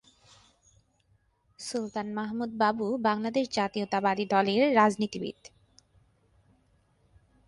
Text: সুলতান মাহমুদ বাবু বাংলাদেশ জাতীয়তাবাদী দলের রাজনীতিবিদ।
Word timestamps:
সুলতান 1.59 2.07
মাহমুদ 2.13 2.51
বাবু 2.57 2.85
বাংলাদেশ 3.01 3.45
জাতীয়তাবাদী 3.51 4.25
দলের 4.25 4.61
রাজনীতিবিদ। 4.75 5.39